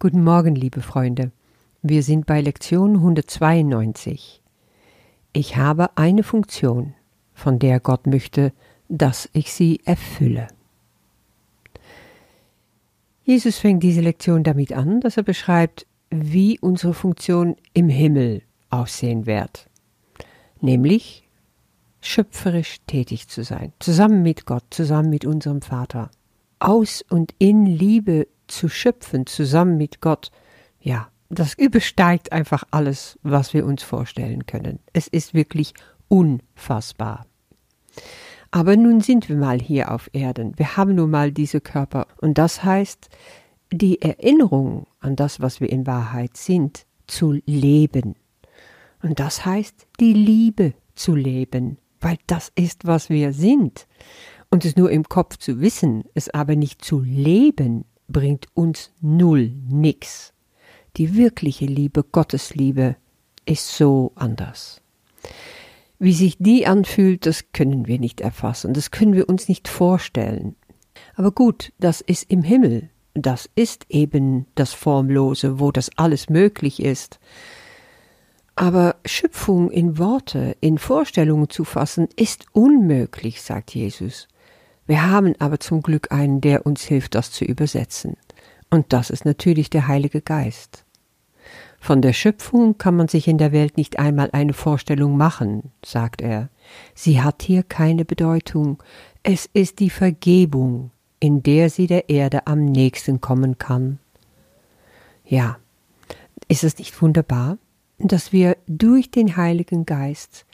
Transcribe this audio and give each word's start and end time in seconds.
Guten 0.00 0.22
Morgen, 0.22 0.54
liebe 0.54 0.80
Freunde. 0.80 1.32
Wir 1.82 2.04
sind 2.04 2.24
bei 2.24 2.40
Lektion 2.40 2.94
192. 2.94 4.40
Ich 5.32 5.56
habe 5.56 5.96
eine 5.96 6.22
Funktion, 6.22 6.94
von 7.34 7.58
der 7.58 7.80
Gott 7.80 8.06
möchte, 8.06 8.52
dass 8.88 9.28
ich 9.32 9.52
sie 9.52 9.80
erfülle. 9.84 10.46
Jesus 13.24 13.58
fängt 13.58 13.82
diese 13.82 14.00
Lektion 14.00 14.44
damit 14.44 14.72
an, 14.72 15.00
dass 15.00 15.16
er 15.16 15.24
beschreibt, 15.24 15.84
wie 16.10 16.60
unsere 16.60 16.94
Funktion 16.94 17.56
im 17.74 17.88
Himmel 17.88 18.42
aussehen 18.70 19.26
wird, 19.26 19.68
nämlich 20.60 21.24
schöpferisch 22.00 22.76
tätig 22.86 23.26
zu 23.26 23.42
sein, 23.42 23.72
zusammen 23.80 24.22
mit 24.22 24.46
Gott, 24.46 24.62
zusammen 24.70 25.10
mit 25.10 25.24
unserem 25.24 25.60
Vater, 25.60 26.08
aus 26.60 27.04
und 27.10 27.34
in 27.40 27.66
Liebe 27.66 28.28
zu 28.48 28.68
schöpfen 28.68 29.26
zusammen 29.26 29.76
mit 29.76 30.00
Gott, 30.00 30.30
ja, 30.80 31.08
das 31.30 31.54
übersteigt 31.54 32.32
einfach 32.32 32.64
alles, 32.70 33.18
was 33.22 33.52
wir 33.52 33.66
uns 33.66 33.82
vorstellen 33.82 34.46
können. 34.46 34.78
Es 34.92 35.08
ist 35.08 35.34
wirklich 35.34 35.74
unfassbar. 36.08 37.26
Aber 38.50 38.76
nun 38.76 39.00
sind 39.00 39.28
wir 39.28 39.36
mal 39.36 39.60
hier 39.60 39.92
auf 39.92 40.08
Erden. 40.12 40.58
Wir 40.58 40.76
haben 40.76 40.94
nun 40.94 41.10
mal 41.10 41.32
diese 41.32 41.60
Körper. 41.60 42.06
Und 42.16 42.38
das 42.38 42.64
heißt, 42.64 43.08
die 43.70 44.00
Erinnerung 44.00 44.86
an 45.00 45.16
das, 45.16 45.40
was 45.40 45.60
wir 45.60 45.70
in 45.70 45.86
Wahrheit 45.86 46.36
sind, 46.36 46.86
zu 47.06 47.38
leben. 47.44 48.14
Und 49.02 49.20
das 49.20 49.44
heißt, 49.44 49.86
die 50.00 50.14
Liebe 50.14 50.72
zu 50.94 51.14
leben, 51.14 51.78
weil 52.00 52.18
das 52.26 52.50
ist, 52.54 52.86
was 52.86 53.10
wir 53.10 53.32
sind. 53.32 53.86
Und 54.50 54.64
es 54.64 54.76
nur 54.76 54.90
im 54.90 55.04
Kopf 55.04 55.36
zu 55.36 55.60
wissen, 55.60 56.04
es 56.14 56.30
aber 56.30 56.56
nicht 56.56 56.82
zu 56.82 57.00
leben, 57.00 57.84
bringt 58.08 58.46
uns 58.54 58.90
null 59.00 59.52
nix. 59.68 60.32
Die 60.96 61.14
wirkliche 61.14 61.66
Liebe, 61.66 62.02
Gottes 62.02 62.54
Liebe, 62.54 62.96
ist 63.44 63.76
so 63.76 64.12
anders. 64.14 64.80
Wie 65.98 66.12
sich 66.12 66.36
die 66.38 66.66
anfühlt, 66.66 67.26
das 67.26 67.52
können 67.52 67.86
wir 67.86 67.98
nicht 67.98 68.20
erfassen, 68.20 68.72
das 68.72 68.90
können 68.90 69.14
wir 69.14 69.28
uns 69.28 69.48
nicht 69.48 69.68
vorstellen. 69.68 70.54
Aber 71.14 71.32
gut, 71.32 71.72
das 71.78 72.00
ist 72.00 72.30
im 72.30 72.42
Himmel, 72.42 72.90
das 73.14 73.48
ist 73.54 73.86
eben 73.88 74.46
das 74.54 74.72
Formlose, 74.72 75.58
wo 75.58 75.72
das 75.72 75.90
alles 75.96 76.28
möglich 76.30 76.80
ist. 76.82 77.18
Aber 78.54 78.96
Schöpfung 79.04 79.70
in 79.70 79.98
Worte, 79.98 80.56
in 80.60 80.78
Vorstellungen 80.78 81.48
zu 81.48 81.64
fassen, 81.64 82.08
ist 82.16 82.46
unmöglich, 82.52 83.42
sagt 83.42 83.74
Jesus. 83.74 84.28
Wir 84.88 85.06
haben 85.06 85.34
aber 85.38 85.60
zum 85.60 85.82
Glück 85.82 86.10
einen, 86.12 86.40
der 86.40 86.64
uns 86.64 86.82
hilft, 86.82 87.14
das 87.14 87.30
zu 87.30 87.44
übersetzen. 87.44 88.16
Und 88.70 88.94
das 88.94 89.10
ist 89.10 89.26
natürlich 89.26 89.68
der 89.68 89.86
Heilige 89.86 90.22
Geist. 90.22 90.86
Von 91.78 92.00
der 92.00 92.14
Schöpfung 92.14 92.78
kann 92.78 92.96
man 92.96 93.06
sich 93.06 93.28
in 93.28 93.36
der 93.36 93.52
Welt 93.52 93.76
nicht 93.76 93.98
einmal 93.98 94.30
eine 94.32 94.54
Vorstellung 94.54 95.18
machen, 95.18 95.72
sagt 95.84 96.22
er. 96.22 96.48
Sie 96.94 97.20
hat 97.20 97.42
hier 97.42 97.62
keine 97.62 98.06
Bedeutung. 98.06 98.82
Es 99.22 99.44
ist 99.52 99.78
die 99.78 99.90
Vergebung, 99.90 100.90
in 101.20 101.42
der 101.42 101.68
sie 101.68 101.86
der 101.86 102.08
Erde 102.08 102.46
am 102.46 102.64
nächsten 102.64 103.20
kommen 103.20 103.58
kann. 103.58 103.98
Ja, 105.22 105.58
ist 106.48 106.64
es 106.64 106.78
nicht 106.78 107.00
wunderbar, 107.02 107.58
dass 107.98 108.32
wir 108.32 108.56
durch 108.66 109.10
den 109.10 109.36
Heiligen 109.36 109.84
Geist 109.84 110.46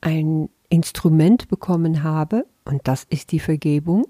ein 0.00 0.48
Instrument 0.70 1.48
bekommen 1.48 2.02
haben, 2.02 2.42
und 2.66 2.82
das 2.84 3.04
ist 3.04 3.32
die 3.32 3.40
Vergebung. 3.40 4.06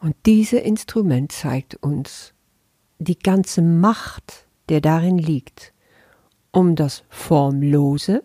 Und 0.00 0.14
dieses 0.26 0.60
Instrument 0.60 1.32
zeigt 1.32 1.76
uns 1.76 2.34
die 2.98 3.18
ganze 3.18 3.62
Macht, 3.62 4.46
der 4.68 4.80
darin 4.80 5.18
liegt, 5.18 5.72
um 6.52 6.76
das 6.76 7.04
Formlose 7.08 8.22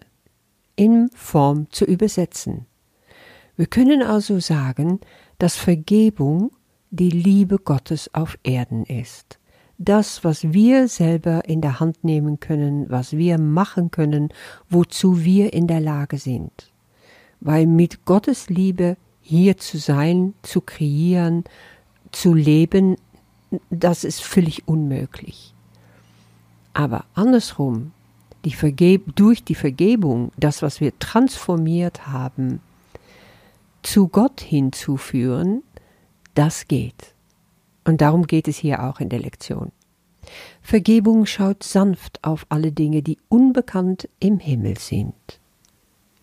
in 0.76 1.10
Form 1.14 1.70
zu 1.72 1.86
übersetzen. 1.86 2.66
Wir 3.56 3.68
können 3.68 4.02
also 4.02 4.40
sagen, 4.40 5.00
dass 5.38 5.56
Vergebung 5.56 6.52
die 6.92 7.10
Liebe 7.10 7.58
Gottes 7.58 8.14
auf 8.14 8.38
Erden 8.44 8.86
ist. 8.86 9.40
Das, 9.78 10.24
was 10.24 10.52
wir 10.52 10.88
selber 10.88 11.46
in 11.46 11.62
der 11.62 11.80
Hand 11.80 12.04
nehmen 12.04 12.40
können, 12.40 12.90
was 12.90 13.14
wir 13.14 13.38
machen 13.38 13.92
können, 13.92 14.30
wozu 14.70 15.24
wir 15.24 15.54
in 15.54 15.68
der 15.68 15.80
Lage 15.80 16.18
sind. 16.18 16.72
Weil 17.40 17.66
mit 17.66 18.06
Gottes 18.06 18.50
Liebe 18.50 18.98
hier 19.30 19.58
zu 19.58 19.78
sein, 19.78 20.34
zu 20.42 20.60
kreieren, 20.60 21.44
zu 22.12 22.34
leben, 22.34 22.96
das 23.70 24.04
ist 24.04 24.24
völlig 24.24 24.68
unmöglich. 24.68 25.54
Aber 26.74 27.06
andersrum, 27.14 27.92
die 28.44 28.54
Vergeb 28.54 29.16
durch 29.16 29.44
die 29.44 29.54
Vergebung, 29.54 30.32
das, 30.38 30.64
was 30.64 30.82
wir 30.82 30.98
transformiert 30.98 32.08
haben, 32.08 32.60
zu 33.84 34.08
Gott 34.08 34.42
hinzuführen, 34.42 35.62
das 36.34 36.68
geht. 36.68 37.14
Und 37.86 38.02
darum 38.02 38.26
geht 38.26 38.48
es 38.48 38.58
hier 38.58 38.84
auch 38.84 39.00
in 39.00 39.10
der 39.10 39.20
Lektion. 39.20 39.72
Vergebung 40.64 41.28
schaut 41.28 41.62
sanft 41.62 42.24
auf 42.24 42.48
alle 42.50 42.72
Dinge, 42.72 43.04
die 43.04 43.20
unbekannt 43.30 44.10
im 44.20 44.40
Himmel 44.40 44.80
sind. 44.80 45.39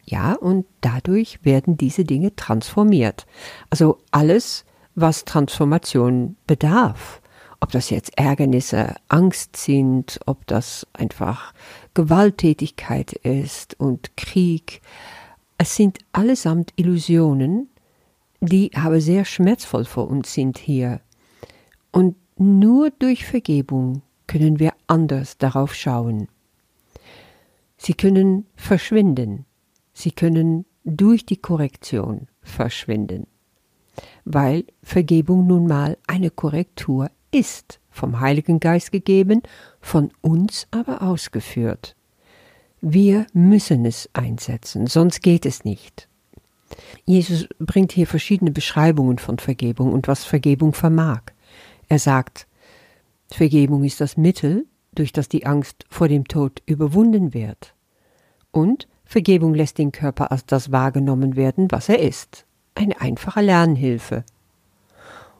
Ja, 0.06 0.34
und 0.34 0.66
dadurch 0.80 1.44
werden 1.44 1.76
diese 1.76 2.04
Dinge 2.04 2.34
transformiert. 2.36 3.26
Also 3.70 3.98
alles, 4.12 4.64
was 4.94 5.24
Transformation 5.24 6.36
bedarf. 6.46 7.20
Ob 7.60 7.72
das 7.72 7.90
jetzt 7.90 8.16
Ärgernisse, 8.16 8.94
Angst 9.08 9.56
sind, 9.56 10.20
ob 10.26 10.46
das 10.46 10.86
einfach 10.92 11.52
Gewalttätigkeit 11.94 13.14
ist 13.14 13.78
und 13.80 14.16
Krieg. 14.16 14.80
Es 15.58 15.74
sind 15.74 15.98
allesamt 16.12 16.72
Illusionen, 16.76 17.68
die 18.40 18.70
aber 18.74 19.00
sehr 19.00 19.24
schmerzvoll 19.24 19.86
für 19.86 20.02
uns 20.02 20.32
sind 20.34 20.58
hier. 20.58 21.00
Und 21.90 22.14
nur 22.36 22.90
durch 22.90 23.24
Vergebung 23.24 24.02
können 24.26 24.60
wir 24.60 24.74
anders 24.86 25.38
darauf 25.38 25.74
schauen. 25.74 26.28
Sie 27.78 27.94
können 27.94 28.46
verschwinden, 28.54 29.45
Sie 29.98 30.10
können 30.10 30.66
durch 30.84 31.24
die 31.24 31.38
Korrektion 31.38 32.28
verschwinden, 32.42 33.26
weil 34.26 34.66
Vergebung 34.82 35.46
nun 35.46 35.66
mal 35.66 35.96
eine 36.06 36.28
Korrektur 36.28 37.10
ist, 37.30 37.80
vom 37.88 38.20
Heiligen 38.20 38.60
Geist 38.60 38.92
gegeben, 38.92 39.40
von 39.80 40.10
uns 40.20 40.66
aber 40.70 41.00
ausgeführt. 41.00 41.96
Wir 42.82 43.26
müssen 43.32 43.86
es 43.86 44.10
einsetzen, 44.12 44.86
sonst 44.86 45.22
geht 45.22 45.46
es 45.46 45.64
nicht. 45.64 46.10
Jesus 47.06 47.48
bringt 47.58 47.92
hier 47.92 48.06
verschiedene 48.06 48.50
Beschreibungen 48.50 49.16
von 49.18 49.38
Vergebung 49.38 49.94
und 49.94 50.08
was 50.08 50.24
Vergebung 50.24 50.74
vermag. 50.74 51.22
Er 51.88 51.98
sagt, 51.98 52.46
Vergebung 53.30 53.82
ist 53.82 54.02
das 54.02 54.18
Mittel, 54.18 54.66
durch 54.94 55.14
das 55.14 55.30
die 55.30 55.46
Angst 55.46 55.86
vor 55.88 56.08
dem 56.08 56.28
Tod 56.28 56.62
überwunden 56.66 57.32
wird. 57.32 57.74
Und 58.50 58.88
Vergebung 59.06 59.54
lässt 59.54 59.78
den 59.78 59.92
Körper 59.92 60.32
als 60.32 60.44
das 60.44 60.72
wahrgenommen 60.72 61.36
werden, 61.36 61.70
was 61.70 61.88
er 61.88 62.00
ist. 62.00 62.44
Eine 62.74 63.00
einfache 63.00 63.40
Lernhilfe. 63.40 64.24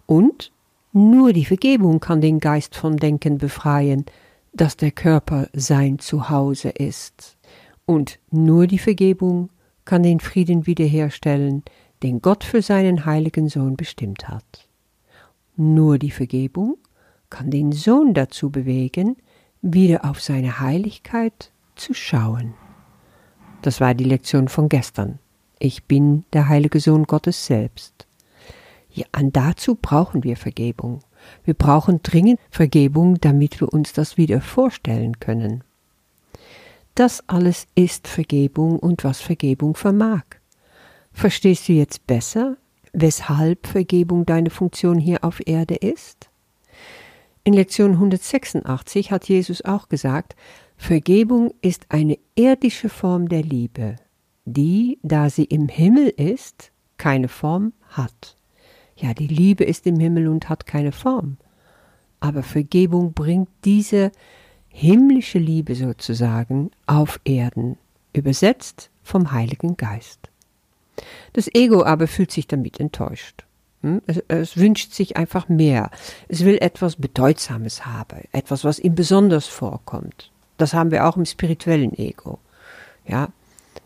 Und 0.07 0.53
nur 0.93 1.33
die 1.33 1.45
Vergebung 1.45 2.01
kann 2.01 2.21
den 2.21 2.39
Geist 2.39 2.77
vom 2.77 2.97
Denken 2.97 3.39
befreien, 3.39 4.07
dass 4.55 4.77
der 4.77 4.93
Körper 4.93 5.49
sein 5.53 5.99
Zuhause 5.99 6.71
ist. 6.71 7.37
Und 7.85 8.19
nur 8.31 8.67
die 8.67 8.79
Vergebung 8.79 9.51
kann 9.85 10.03
den 10.03 10.21
Frieden 10.21 10.67
wiederherstellen, 10.67 11.65
den 12.03 12.23
Gott 12.23 12.45
für 12.45 12.63
seinen 12.63 13.05
heiligen 13.05 13.49
Sohn 13.49 13.77
bestimmt 13.77 14.29
hat. 14.29 14.69
Nur 15.57 15.99
die 15.99 16.11
Vergebung 16.11 16.79
kann 17.31 17.51
den 17.51 17.73
Sohn 17.73 18.15
dazu 18.15 18.51
bewegen, 18.51 19.17
wieder 19.61 20.05
auf 20.05 20.23
seine 20.23 20.61
Heiligkeit 20.61 21.51
zu 21.75 21.95
schauen. 21.95 22.55
Das 23.67 23.81
war 23.81 23.95
die 23.95 24.05
Lektion 24.05 24.47
von 24.47 24.69
gestern. 24.69 25.19
Ich 25.59 25.83
bin 25.87 26.25
der 26.33 26.49
heilige 26.49 26.79
Sohn 26.79 27.03
Gottes 27.03 27.47
selbst. 27.47 28.07
Ja, 28.93 29.07
und 29.19 29.35
dazu 29.35 29.75
brauchen 29.75 30.23
wir 30.23 30.37
Vergebung. 30.37 31.01
Wir 31.43 31.55
brauchen 31.55 31.99
dringend 32.01 32.39
Vergebung, 32.49 33.19
damit 33.21 33.61
wir 33.61 33.73
uns 33.73 33.93
das 33.93 34.17
wieder 34.17 34.41
vorstellen 34.41 35.19
können. 35.19 35.65
Das 36.95 37.29
alles 37.29 37.67
ist 37.75 38.07
Vergebung 38.07 38.79
und 38.79 39.03
was 39.03 39.21
Vergebung 39.21 39.75
vermag. 39.75 40.23
Verstehst 41.13 41.67
du 41.67 41.73
jetzt 41.73 42.07
besser, 42.07 42.59
weshalb 42.93 43.67
Vergebung 43.67 44.27
deine 44.27 44.51
Funktion 44.51 45.01
hier 45.01 45.25
auf 45.25 45.45
Erde 45.45 45.75
ist? 45.75 46.31
In 47.43 47.53
Lektion 47.53 47.95
186 47.95 49.11
hat 49.11 49.29
Jesus 49.29 49.65
auch 49.65 49.89
gesagt, 49.89 50.37
Vergebung 50.77 51.53
ist 51.63 51.87
eine 51.89 52.19
irdische 52.35 52.89
Form 52.89 53.29
der 53.29 53.43
Liebe, 53.43 53.97
die, 54.45 54.99
da 55.03 55.31
sie 55.31 55.45
im 55.45 55.69
Himmel 55.69 56.09
ist, 56.09 56.71
keine 56.99 57.29
Form 57.29 57.73
hat. 57.89 58.37
Ja, 58.97 59.13
die 59.13 59.27
Liebe 59.27 59.65
ist 59.65 59.87
im 59.87 59.99
Himmel 59.99 60.29
und 60.29 60.49
hat 60.49 60.67
keine 60.67 60.93
Form. 60.93 61.37
aber 62.21 62.43
Vergebung 62.43 63.13
bringt 63.13 63.49
diese 63.65 64.11
himmlische 64.69 65.39
Liebe 65.39 65.75
sozusagen 65.75 66.71
auf 66.87 67.21
Erden, 67.25 67.79
übersetzt 68.13 68.91
vom 69.03 69.33
Heiligen 69.33 69.77
Geist. 69.77 70.31
Das 71.35 71.49
Ego 71.55 71.85
aber 71.85 72.07
fühlt 72.07 72.31
sich 72.31 72.47
damit 72.47 72.81
enttäuscht. 72.81 73.45
Hm? 73.83 74.03
Es, 74.07 74.23
es, 74.29 74.57
wünscht 74.57 74.93
sich 74.93 75.17
einfach 75.17 75.49
mehr. 75.49 75.91
Es 76.29 76.45
will 76.45 76.59
etwas 76.61 76.97
Bedeutsames 76.97 77.87
haben, 77.87 78.23
etwas, 78.33 78.65
was 78.65 78.79
ihm 78.79 78.95
besonders 78.95 79.47
vorkommt. 79.47 80.33
Das 80.57 80.75
haben 80.75 80.91
wir 80.91 81.07
auch 81.07 81.17
im 81.17 81.25
spirituellen 81.25 81.97
Ego. 81.97 82.39
Ja, 83.07 83.29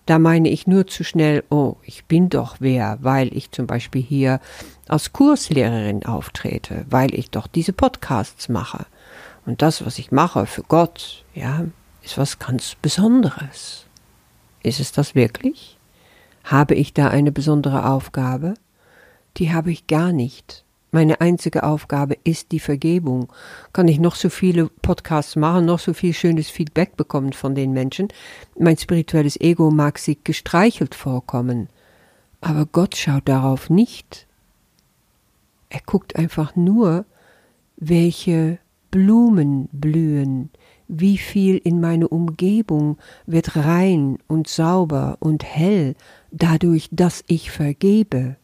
da 0.07 0.19
meine 0.19 0.49
ich 0.49 0.67
nur 0.67 0.87
zu 0.87 1.05
schnell, 1.05 1.45
oh, 1.51 1.77
ich 1.83 2.05
bin 2.07 2.31
doch 2.31 2.57
wer, 2.59 2.99
weil 3.01 3.37
ich 3.37 3.51
zum 3.53 3.67
Beispiel 3.67 4.03
hier 4.03 4.41
als 4.89 5.13
Kurslehrerin 5.13 6.05
auftrete, 6.05 6.85
weil 6.91 7.15
ich 7.15 7.31
doch 7.31 7.47
diese 7.47 7.73
Podcasts 7.73 8.49
mache. 8.49 8.87
Und 9.47 9.63
das, 9.63 9.85
was 9.85 9.99
ich 9.99 10.11
mache 10.11 10.47
für 10.47 10.63
Gott, 10.63 11.25
ja, 11.35 11.65
ist 12.03 12.19
was 12.19 12.39
ganz 12.39 12.77
Besonderes. 12.81 13.87
Ist 14.63 14.81
es 14.81 14.93
das 14.93 15.15
wirklich? 15.15 15.79
Habe 16.45 16.75
ich 16.75 16.93
da 16.93 17.09
eine 17.09 17.33
besondere 17.33 17.87
Aufgabe? 17.87 18.55
Die 19.37 19.53
habe 19.53 19.71
ich 19.71 19.87
gar 19.87 20.13
nicht. 20.13 20.65
Meine 20.93 21.21
einzige 21.21 21.63
Aufgabe 21.63 22.17
ist 22.25 22.51
die 22.51 22.59
Vergebung. 22.59 23.33
Kann 23.73 23.87
ich 23.87 24.01
noch 24.01 24.17
so 24.17 24.29
viele 24.29 24.69
Podcasts 24.83 25.37
machen, 25.37 25.67
noch 25.67 25.79
so 25.79 25.95
viel 25.95 26.13
schönes 26.13 26.51
Feedback 26.51 26.97
bekommen 26.97 27.33
von 27.33 27.55
den 27.55 27.73
Menschen. 27.73 28.09
Mein 28.59 28.77
spirituelles 28.77 29.41
Ego 29.41 29.71
mag 29.71 29.99
sich 29.99 30.25
gestreichelt 30.25 30.97
vorkommen. 30.97 31.69
Aber 32.41 32.67
Gott 32.67 32.97
schaut 32.97 33.29
darauf 33.29 33.71
nicht. 33.71 34.27
Er 35.69 35.81
guckt 35.87 36.17
einfach 36.17 36.57
nur, 36.57 37.05
welche 37.77 38.59
Blumen 38.91 39.69
blühen, 39.71 40.51
wie 40.89 41.19
viel 41.19 41.59
in 41.59 41.81
meiner 41.81 42.11
Umgebung 42.11 42.99
wird 43.27 43.55
rein 43.55 44.19
und 44.27 44.49
sauber 44.49 45.17
und 45.21 45.45
hell 45.45 45.95
dadurch, 46.33 46.89
dass 46.91 47.23
ich 47.29 47.53
vergebe. 47.53 48.37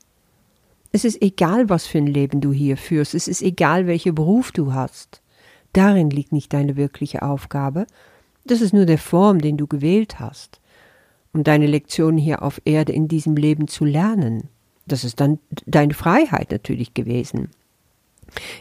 Es 0.96 1.04
ist 1.04 1.20
egal, 1.20 1.68
was 1.68 1.86
für 1.86 1.98
ein 1.98 2.06
Leben 2.06 2.40
du 2.40 2.54
hier 2.54 2.78
führst, 2.78 3.14
es 3.14 3.28
ist 3.28 3.42
egal, 3.42 3.86
welchen 3.86 4.14
Beruf 4.14 4.50
du 4.50 4.72
hast. 4.72 5.20
Darin 5.74 6.08
liegt 6.08 6.32
nicht 6.32 6.54
deine 6.54 6.76
wirkliche 6.76 7.20
Aufgabe, 7.20 7.86
das 8.46 8.62
ist 8.62 8.72
nur 8.72 8.86
der 8.86 8.96
Form, 8.96 9.42
den 9.42 9.58
du 9.58 9.66
gewählt 9.66 10.20
hast, 10.20 10.58
um 11.34 11.44
deine 11.44 11.66
Lektion 11.66 12.16
hier 12.16 12.42
auf 12.42 12.62
Erde 12.64 12.92
in 12.94 13.08
diesem 13.08 13.36
Leben 13.36 13.68
zu 13.68 13.84
lernen. 13.84 14.48
Das 14.86 15.04
ist 15.04 15.20
dann 15.20 15.38
deine 15.66 15.92
Freiheit 15.92 16.50
natürlich 16.50 16.94
gewesen. 16.94 17.50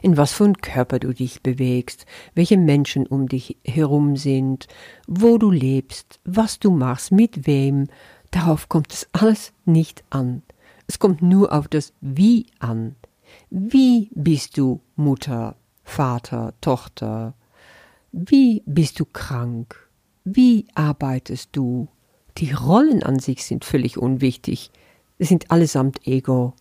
In 0.01 0.17
was 0.17 0.33
für 0.33 0.43
ein 0.43 0.57
Körper 0.57 0.99
du 0.99 1.13
dich 1.13 1.41
bewegst, 1.41 2.05
welche 2.33 2.57
Menschen 2.57 3.07
um 3.07 3.29
dich 3.29 3.55
herum 3.63 4.17
sind, 4.17 4.67
wo 5.07 5.37
du 5.37 5.51
lebst, 5.51 6.19
was 6.25 6.59
du 6.59 6.69
machst, 6.69 7.13
mit 7.13 7.47
wem, 7.47 7.87
darauf 8.31 8.67
kommt 8.67 8.91
es 8.91 9.07
alles 9.13 9.53
nicht 9.63 10.03
an. 10.09 10.41
Es 10.87 10.99
kommt 10.99 11.21
nur 11.21 11.51
auf 11.51 11.67
das 11.67 11.93
Wie 12.01 12.47
an. 12.59 12.95
Wie 13.49 14.09
bist 14.13 14.57
du 14.57 14.81
Mutter, 14.95 15.55
Vater, 15.83 16.53
Tochter? 16.61 17.33
Wie 18.11 18.63
bist 18.65 18.99
du 18.99 19.05
krank? 19.05 19.89
Wie 20.23 20.65
arbeitest 20.73 21.49
du? 21.53 21.87
Die 22.37 22.51
Rollen 22.51 23.03
an 23.03 23.19
sich 23.19 23.45
sind 23.45 23.65
völlig 23.65 23.97
unwichtig. 23.97 24.71
Sie 25.19 25.25
sind 25.25 25.51
allesamt 25.51 26.05
Ego. 26.07 26.53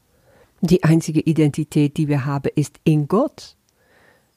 Die 0.61 0.85
einzige 0.85 1.21
Identität, 1.21 1.97
die 1.97 2.09
wir 2.09 2.25
haben, 2.25 2.50
ist 2.55 2.79
in 2.85 3.09
Gott. 3.09 3.56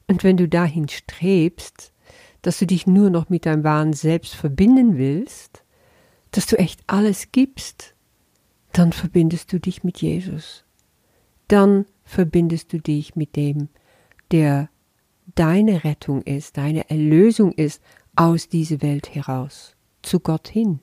Und 0.07 0.23
wenn 0.23 0.37
du 0.37 0.47
dahin 0.47 0.89
strebst, 0.89 1.91
dass 2.41 2.59
du 2.59 2.65
dich 2.65 2.87
nur 2.87 3.09
noch 3.09 3.29
mit 3.29 3.45
deinem 3.45 3.63
wahren 3.63 3.93
Selbst 3.93 4.35
verbinden 4.35 4.97
willst, 4.97 5.63
dass 6.31 6.45
du 6.45 6.57
echt 6.57 6.81
alles 6.87 7.31
gibst, 7.31 7.93
dann 8.77 8.93
verbindest 8.93 9.51
du 9.51 9.59
dich 9.59 9.83
mit 9.83 10.01
Jesus. 10.03 10.63
Dann 11.47 11.85
verbindest 12.03 12.73
du 12.73 12.79
dich 12.79 13.15
mit 13.15 13.35
dem, 13.35 13.69
der 14.29 14.69
deine 15.33 15.83
Rettung 15.83 16.21
ist, 16.21 16.57
deine 16.57 16.87
Erlösung 16.89 17.51
ist 17.53 17.81
aus 18.15 18.49
dieser 18.49 18.83
Welt 18.83 19.15
heraus, 19.15 19.75
zu 20.03 20.19
Gott 20.19 20.47
hin. 20.47 20.79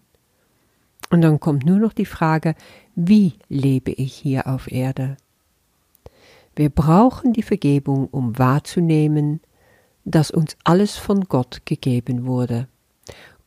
Und 1.11 1.20
dann 1.20 1.38
kommt 1.38 1.67
nur 1.67 1.79
noch 1.79 1.93
die 1.93 2.05
Frage, 2.05 2.56
wie 2.96 3.35
lebe 3.49 3.93
ich 3.93 4.14
hier 4.14 4.49
auf 4.49 4.70
Erde? 4.73 5.17
Wir 6.56 6.70
brauchen 6.70 7.32
die 7.32 7.43
Vergebung, 7.43 8.08
um 8.08 8.37
wahrzunehmen, 8.38 9.41
dass 10.05 10.32
uns 10.32 10.56
alles 10.64 10.96
von 10.96 11.25
Gott 11.25 11.62
gegeben 11.64 12.26
wurde. 12.26 12.67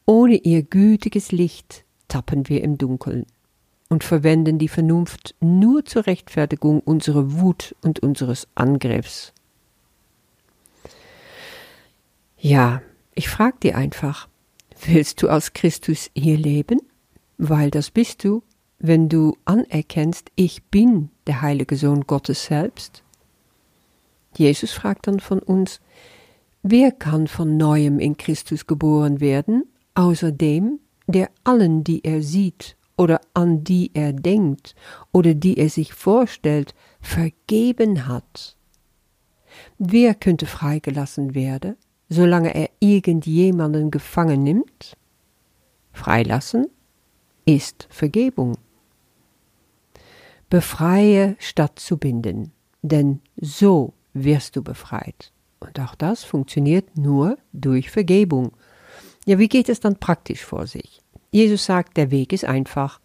Ohne 0.06 0.36
ihr 0.36 0.64
gütiges 0.64 1.34
Licht 1.34 1.84
tappen 2.08 2.48
wir 2.48 2.64
im 2.64 2.78
Dunkeln 2.78 3.26
und 3.90 4.04
verwenden 4.04 4.60
die 4.60 4.68
Vernunft 4.68 5.36
nur 5.40 5.86
zur 5.86 6.08
Rechtfertigung 6.08 6.80
unserer 6.82 7.40
Wut 7.40 7.76
und 7.82 8.00
unseres 8.00 8.48
Angriffs. 8.56 9.34
Ja, 12.38 12.82
ich 13.16 13.30
frag 13.30 13.60
dir 13.62 13.78
einfach, 13.78 14.28
willst 14.86 15.24
du 15.24 15.30
als 15.30 15.54
Christus 15.54 16.12
hier 16.16 16.38
leben? 16.38 16.82
Weil 17.38 17.72
das 17.72 17.92
bist 17.92 18.24
du, 18.24 18.44
wenn 18.80 19.10
du 19.10 19.38
anerkennst, 19.46 20.32
ich 20.36 20.64
bin 20.64 21.10
der 21.26 21.42
heilige 21.42 21.76
Sohn 21.76 22.02
Gottes 22.02 22.46
selbst. 22.46 23.04
Jesus 24.36 24.72
fragt 24.72 25.08
dann 25.08 25.20
von 25.20 25.40
uns, 25.40 25.82
wer 26.62 26.92
kann 26.92 27.28
von 27.28 27.58
neuem 27.58 28.00
in 28.00 28.18
Christus 28.18 28.68
geboren 28.68 29.20
werden, 29.20 29.64
außer 29.96 30.32
dem, 30.32 30.80
der 31.08 31.30
allen, 31.44 31.84
die 31.84 32.04
er 32.04 32.22
sieht 32.22 32.77
oder 32.98 33.22
an 33.34 33.64
die 33.64 33.92
er 33.94 34.12
denkt 34.12 34.76
oder 35.12 35.34
die 35.34 35.58
er 35.58 35.70
sich 35.70 35.94
vorstellt, 35.94 36.76
vergeben 37.00 38.08
hat. 38.08 38.58
Wer 39.78 40.16
könnte 40.16 40.46
freigelassen 40.46 41.36
werden, 41.36 41.78
solange 42.10 42.54
er 42.54 42.70
irgendjemanden 42.80 43.92
gefangen 43.92 44.44
nimmt? 44.44 44.98
Freilassen 45.94 46.68
ist 47.46 47.88
Vergebung. 47.90 48.58
Befreie 50.50 51.36
statt 51.40 51.80
zu 51.80 51.98
binden, 51.98 52.52
denn 52.82 53.22
so 53.36 53.94
wirst 54.14 54.56
du 54.56 54.64
befreit. 54.64 55.32
Und 55.60 55.80
auch 55.80 55.96
das 55.96 56.24
funktioniert 56.24 56.98
nur 56.98 57.38
durch 57.52 57.90
Vergebung. 57.90 58.52
Ja, 59.26 59.40
wie 59.40 59.50
geht 59.50 59.70
es 59.70 59.80
dann 59.80 59.98
praktisch 59.98 60.46
vor 60.46 60.68
sich? 60.68 61.02
Jesus 61.38 61.66
sagt, 61.66 61.98
der 61.98 62.10
Weg 62.10 62.34
ist 62.34 62.46
einfach. 62.46 63.00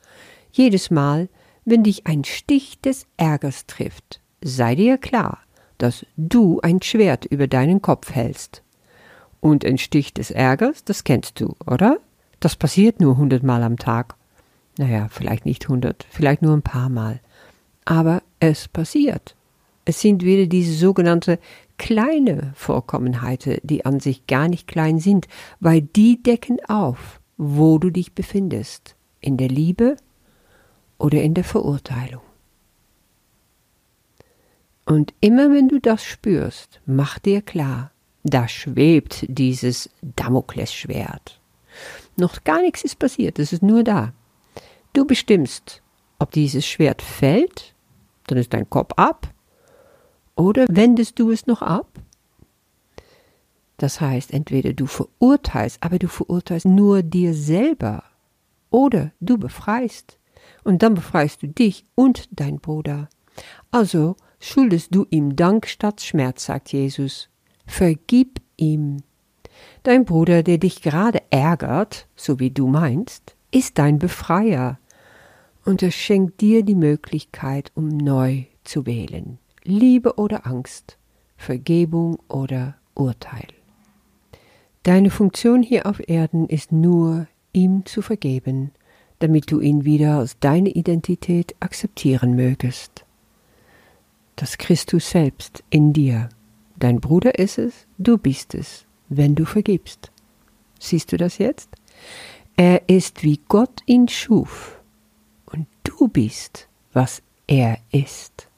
Jedes 0.52 0.90
Mal, 0.90 1.28
wenn 1.66 1.82
dich 1.82 2.06
ein 2.06 2.24
Stich 2.24 2.80
des 2.80 3.06
Ärgers 3.18 3.66
trifft, 3.66 4.22
sei 4.42 4.74
dir 4.74 4.96
klar, 4.96 5.40
dass 5.76 6.06
du 6.16 6.58
ein 6.62 6.80
Schwert 6.80 7.26
über 7.26 7.46
deinen 7.46 7.82
Kopf 7.82 8.14
hältst. 8.14 8.62
Und 9.40 9.66
ein 9.66 9.76
Stich 9.76 10.14
des 10.14 10.30
Ärgers, 10.30 10.82
das 10.82 11.04
kennst 11.04 11.40
du, 11.40 11.54
oder? 11.66 11.98
Das 12.40 12.56
passiert 12.56 13.00
nur 13.02 13.18
hundertmal 13.18 13.62
am 13.62 13.76
Tag. 13.76 14.14
Naja, 14.78 15.08
vielleicht 15.10 15.44
nicht 15.44 15.68
hundert, 15.68 16.06
vielleicht 16.08 16.40
nur 16.40 16.56
ein 16.56 16.62
paar 16.62 16.88
Mal. 16.88 17.20
Aber 17.84 18.22
es 18.40 18.66
passiert. 18.66 19.36
Es 19.84 20.00
sind 20.00 20.24
wieder 20.24 20.46
diese 20.46 20.72
sogenannte 20.72 21.38
kleine 21.76 22.52
Vorkommenheiten, 22.54 23.58
die 23.62 23.84
an 23.84 24.00
sich 24.00 24.26
gar 24.26 24.48
nicht 24.48 24.68
klein 24.68 25.00
sind, 25.00 25.28
weil 25.60 25.82
die 25.82 26.22
decken 26.22 26.64
auf, 26.66 27.20
wo 27.36 27.78
du 27.78 27.90
dich 27.90 28.12
befindest, 28.12 28.96
in 29.20 29.36
der 29.36 29.48
Liebe 29.48 29.96
oder 30.98 31.22
in 31.22 31.34
der 31.34 31.44
Verurteilung. 31.44 32.22
Und 34.84 35.14
immer 35.20 35.50
wenn 35.52 35.68
du 35.68 35.80
das 35.80 36.04
spürst, 36.04 36.80
mach 36.86 37.18
dir 37.18 37.40
klar, 37.40 37.92
da 38.24 38.48
schwebt 38.48 39.24
dieses 39.28 39.90
Damoklesschwert. 40.02 41.40
Noch 42.16 42.44
gar 42.44 42.60
nichts 42.60 42.84
ist 42.84 42.98
passiert, 42.98 43.38
es 43.38 43.52
ist 43.52 43.62
nur 43.62 43.84
da. 43.84 44.12
Du 44.92 45.06
bestimmst, 45.06 45.82
ob 46.18 46.30
dieses 46.32 46.66
Schwert 46.66 47.00
fällt, 47.00 47.74
dann 48.26 48.38
ist 48.38 48.52
dein 48.52 48.68
Kopf 48.68 48.92
ab, 48.96 49.32
oder 50.34 50.66
wendest 50.68 51.18
du 51.18 51.30
es 51.30 51.46
noch 51.46 51.62
ab? 51.62 51.88
Das 53.82 54.00
heißt, 54.00 54.32
entweder 54.32 54.74
du 54.74 54.86
verurteilst, 54.86 55.78
aber 55.80 55.98
du 55.98 56.06
verurteilst 56.06 56.66
nur 56.66 57.02
dir 57.02 57.34
selber, 57.34 58.04
oder 58.70 59.10
du 59.18 59.38
befreist, 59.38 60.18
und 60.62 60.84
dann 60.84 60.94
befreist 60.94 61.42
du 61.42 61.48
dich 61.48 61.84
und 61.96 62.28
dein 62.30 62.60
Bruder. 62.60 63.08
Also 63.72 64.14
schuldest 64.38 64.94
du 64.94 65.04
ihm 65.10 65.34
Dank 65.34 65.66
statt 65.66 66.00
Schmerz, 66.00 66.44
sagt 66.44 66.72
Jesus. 66.72 67.28
Vergib 67.66 68.40
ihm. 68.56 68.98
Dein 69.82 70.04
Bruder, 70.04 70.44
der 70.44 70.58
dich 70.58 70.80
gerade 70.80 71.20
ärgert, 71.30 72.06
so 72.14 72.38
wie 72.38 72.52
du 72.52 72.68
meinst, 72.68 73.34
ist 73.50 73.78
dein 73.78 73.98
Befreier, 73.98 74.78
und 75.64 75.82
er 75.82 75.90
schenkt 75.90 76.40
dir 76.40 76.62
die 76.62 76.76
Möglichkeit, 76.76 77.72
um 77.74 77.88
neu 77.88 78.44
zu 78.62 78.86
wählen. 78.86 79.38
Liebe 79.64 80.14
oder 80.18 80.46
Angst, 80.46 80.98
Vergebung 81.36 82.20
oder 82.28 82.76
Urteil. 82.94 83.48
Deine 84.82 85.10
Funktion 85.10 85.62
hier 85.62 85.86
auf 85.86 86.00
Erden 86.08 86.48
ist 86.48 86.72
nur, 86.72 87.28
ihm 87.52 87.86
zu 87.86 88.02
vergeben, 88.02 88.72
damit 89.20 89.50
du 89.50 89.60
ihn 89.60 89.84
wieder 89.84 90.18
als 90.18 90.38
deine 90.40 90.70
Identität 90.70 91.54
akzeptieren 91.60 92.34
mögest. 92.34 93.04
Das 94.34 94.58
Christus 94.58 95.10
selbst 95.10 95.62
in 95.70 95.92
dir. 95.92 96.30
Dein 96.76 97.00
Bruder 97.00 97.38
ist 97.38 97.58
es, 97.58 97.86
du 97.98 98.18
bist 98.18 98.56
es, 98.56 98.86
wenn 99.08 99.36
du 99.36 99.44
vergibst. 99.44 100.10
Siehst 100.80 101.12
du 101.12 101.16
das 101.16 101.38
jetzt? 101.38 101.68
Er 102.56 102.88
ist 102.88 103.22
wie 103.22 103.38
Gott 103.48 103.82
ihn 103.86 104.08
schuf, 104.08 104.80
und 105.46 105.68
du 105.84 106.08
bist, 106.08 106.68
was 106.92 107.22
er 107.46 107.78
ist. 107.92 108.48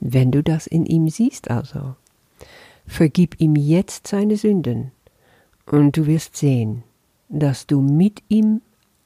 Wenn 0.00 0.32
du 0.32 0.42
das 0.42 0.66
in 0.66 0.86
ihm 0.86 1.08
siehst 1.08 1.50
also, 1.50 1.94
vergib 2.86 3.40
ihm 3.40 3.56
jetzt 3.56 4.06
seine 4.06 4.36
Sünden, 4.36 4.92
und 5.66 5.96
du 5.96 6.06
wirst 6.06 6.36
sehen, 6.36 6.84
dass 7.28 7.66
du 7.66 7.80
mit 7.80 8.22
ihm 8.28 8.62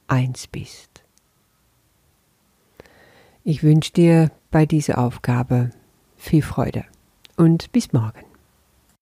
eins 0.07 0.47
bist. 0.47 1.03
Ich 3.43 3.63
wünsche 3.63 3.93
dir 3.93 4.31
bei 4.51 4.65
dieser 4.65 4.99
Aufgabe 4.99 5.71
viel 6.15 6.43
Freude 6.43 6.85
und 7.37 7.71
bis 7.71 7.91
morgen. 7.93 8.30